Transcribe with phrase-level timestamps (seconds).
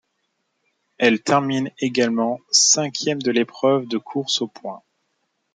[0.97, 4.81] Elle termine également cinquième de l'épreuve de course aux points.